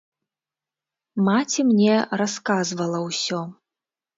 [1.27, 3.41] Маці мне расказвала ўсё.